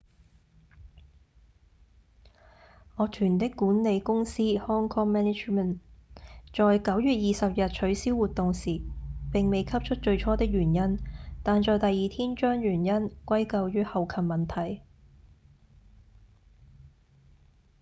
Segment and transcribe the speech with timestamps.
[2.95, 5.77] 樂團的管理公司 hk management
[6.55, 6.79] inc.
[6.83, 8.81] 在9月20日取消活動時
[9.31, 10.97] 並未給出最初的原因
[11.43, 14.81] 但在第二天將原因歸咎於後勤問題